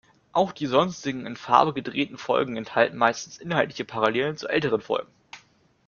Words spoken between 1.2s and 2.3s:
in Farbe gedrehten